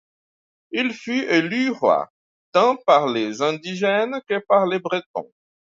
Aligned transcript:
Il 0.71 0.95
fut 0.95 1.25
élu 1.29 1.69
roi, 1.69 2.11
tant 2.53 2.75
par 2.87 3.07
les 3.07 3.43
indigènes 3.43 4.19
que 4.27 4.39
par 4.47 4.65
les 4.65 4.79
Bretons. 4.79 5.31